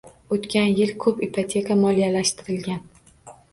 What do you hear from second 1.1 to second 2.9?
ipoteka moliyalashtirilgan.